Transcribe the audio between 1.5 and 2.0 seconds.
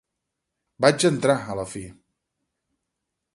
a la fi.